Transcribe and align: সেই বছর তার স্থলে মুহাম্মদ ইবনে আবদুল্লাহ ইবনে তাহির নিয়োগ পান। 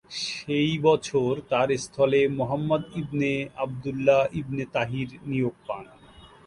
সেই 0.21 0.71
বছর 0.77 1.31
তার 1.49 1.69
স্থলে 1.77 2.21
মুহাম্মদ 2.37 2.83
ইবনে 2.95 3.31
আবদুল্লাহ 3.55 4.21
ইবনে 4.33 4.63
তাহির 4.73 5.09
নিয়োগ 5.25 5.55
পান। 5.67 5.85